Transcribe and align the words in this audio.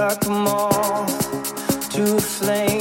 like 0.00 0.24
a 0.24 0.30
moth 0.30 1.90
to 1.90 2.16
a 2.16 2.20
flame. 2.20 2.79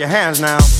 Your 0.00 0.08
hands 0.08 0.40
now. 0.40 0.79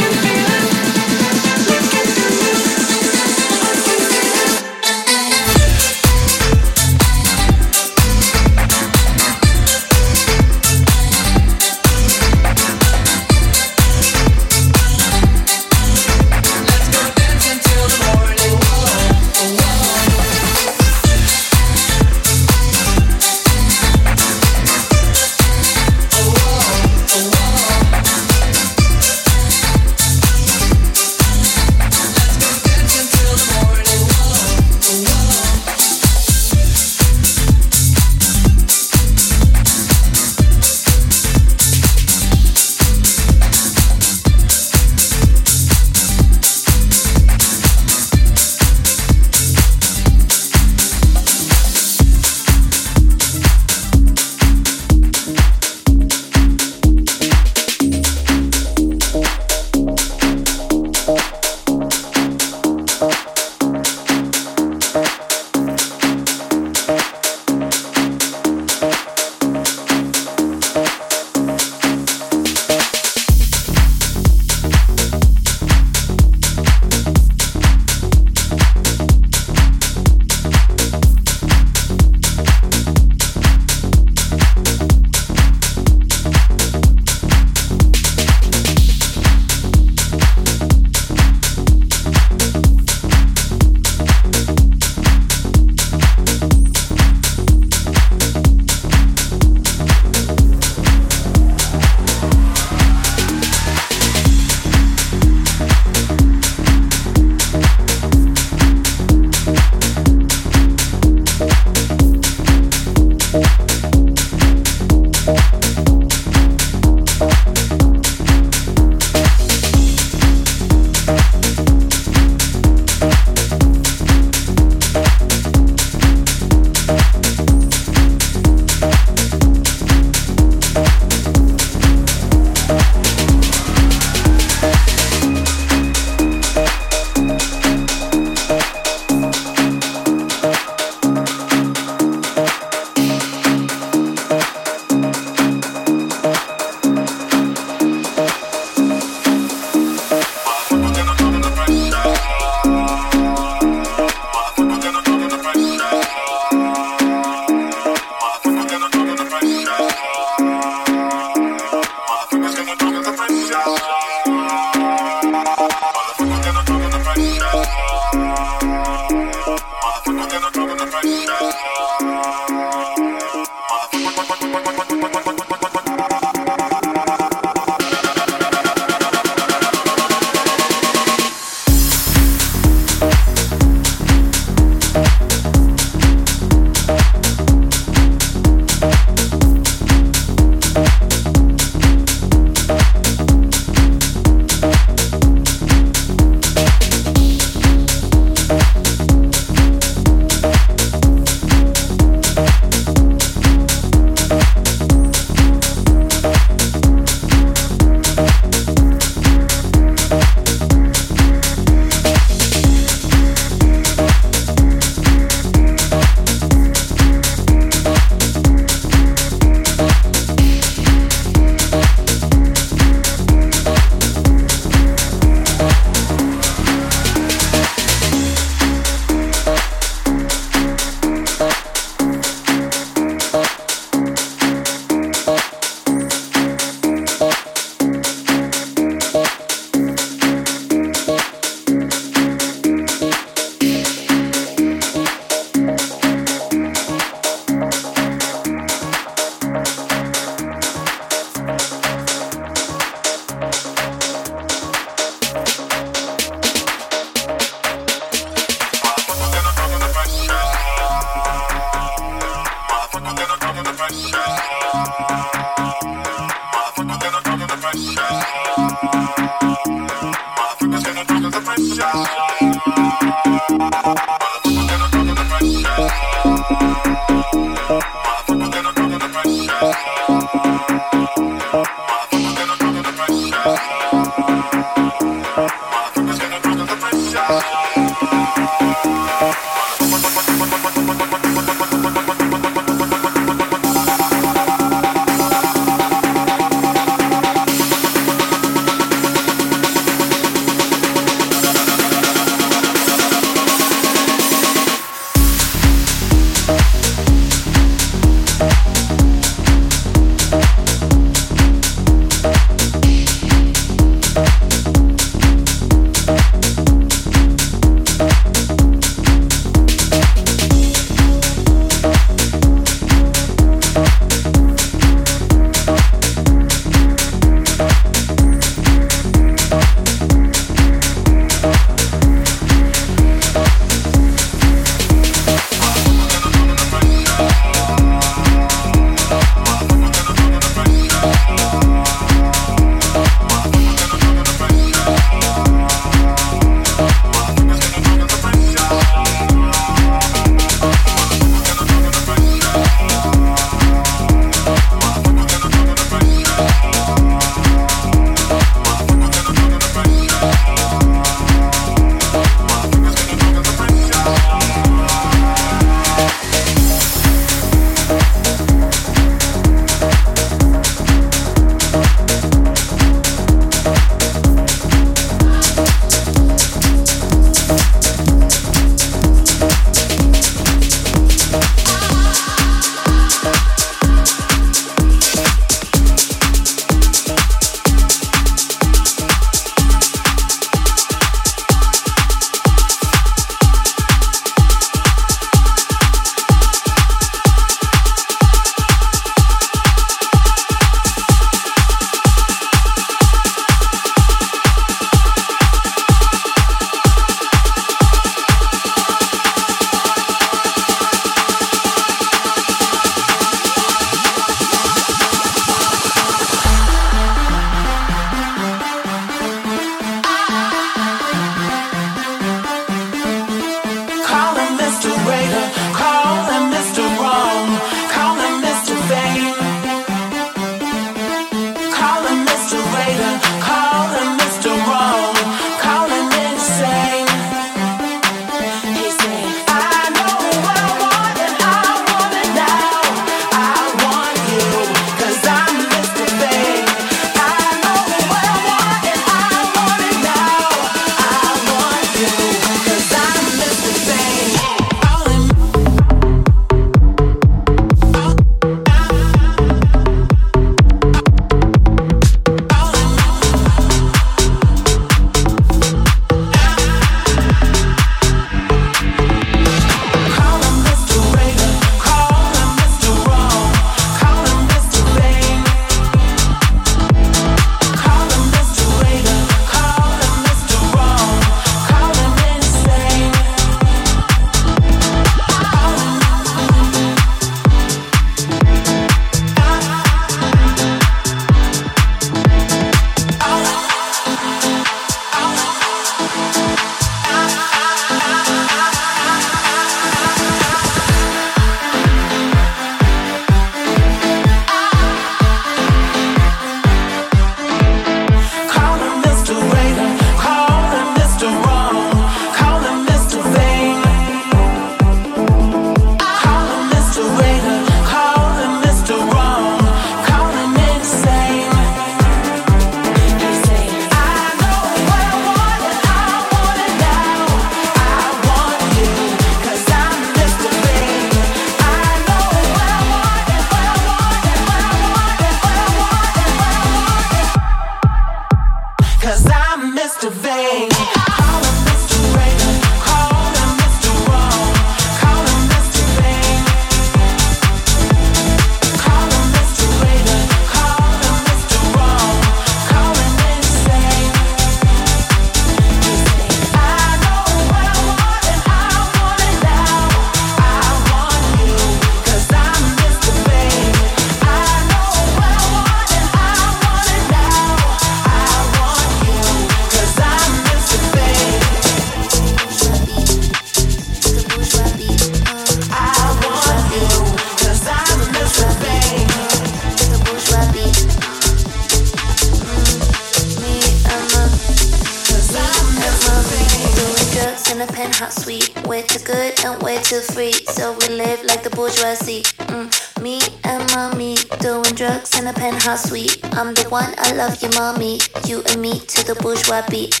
in 587.60 587.68
a 587.68 587.72
penthouse 587.72 588.24
suite. 588.24 588.50
Way 588.66 588.82
too 588.82 589.00
good 589.04 589.44
and 589.44 589.62
way 589.62 589.78
too 589.82 590.00
free, 590.00 590.32
so 590.32 590.76
we 590.80 590.88
live 590.88 591.22
like 591.24 591.42
the 591.42 591.50
bourgeoisie. 591.50 592.22
Mm. 592.48 593.02
Me 593.02 593.20
and 593.44 593.70
mommy 593.74 594.16
doing 594.40 594.74
drugs 594.74 595.18
in 595.18 595.26
a 595.26 595.32
penthouse 595.32 595.88
suite. 595.88 596.20
I'm 596.36 596.54
the 596.54 596.66
one 596.68 596.94
I 596.98 597.12
love 597.12 597.42
you, 597.42 597.50
mommy. 597.50 598.00
You 598.24 598.42
and 598.50 598.62
me 598.62 598.80
to 598.80 599.06
the 599.06 599.14
bourgeois 599.16 599.62
beat. 599.68 600.00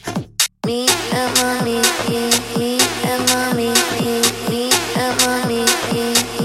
Me 0.66 0.88
and 1.12 1.30
mommy, 1.38 1.80
me, 2.08 2.30
me 2.56 2.78
and 3.04 3.22
mommy, 3.30 3.72
me, 4.00 4.22
me 4.48 4.70
and 4.96 5.14
mommy. 5.26 5.64
Me. 5.92 6.39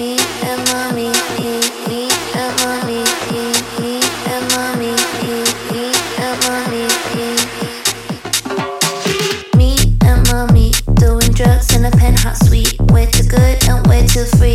feel 14.26 14.38
free. 14.40 14.55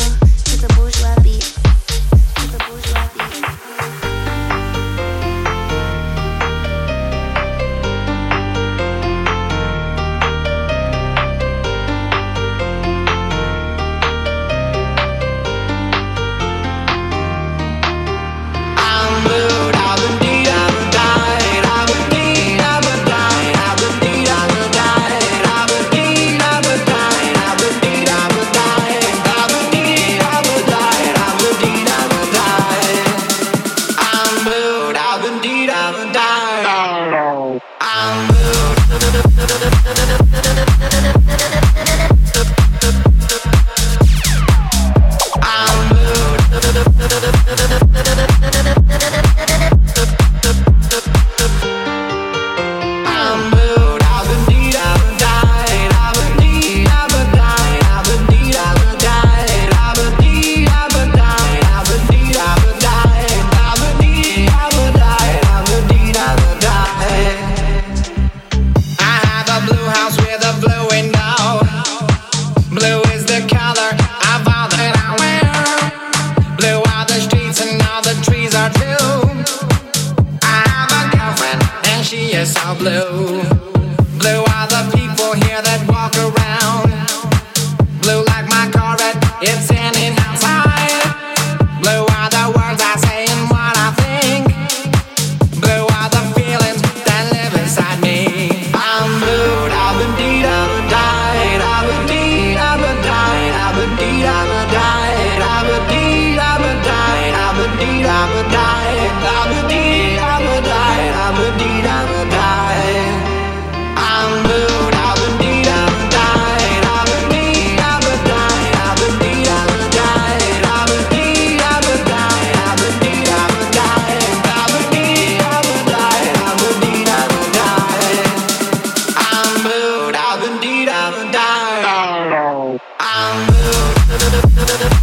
around. 133.21 135.00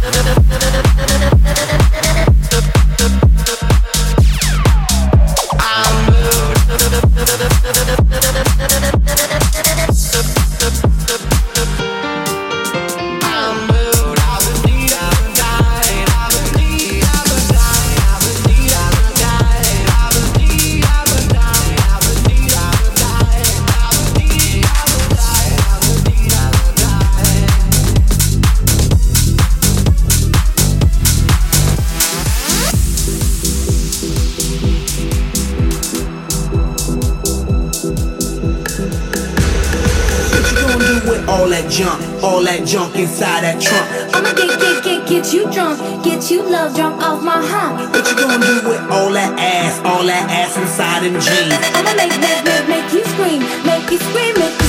get 45.21 45.33
you 45.33 45.51
drunk, 45.51 46.03
get 46.03 46.31
you 46.31 46.41
love 46.43 46.73
drunk 46.73 47.01
off 47.01 47.21
my 47.21 47.45
heart. 47.45 47.91
What 47.91 48.07
you 48.07 48.15
gonna 48.15 48.39
do 48.39 48.69
with 48.69 48.79
all 48.89 49.11
that 49.11 49.37
ass, 49.37 49.77
all 49.83 50.05
that 50.05 50.29
ass 50.31 50.55
inside 50.55 51.03
and 51.03 51.15
jeans? 51.21 51.53
I'ma 51.75 51.93
make 51.95 52.15
that 52.21 52.65
make 52.69 52.93
you 52.93 53.03
scream, 53.03 53.41
make 53.65 53.91
you 53.91 53.97
scream, 53.97 54.39
make 54.39 54.61
you 54.61 54.68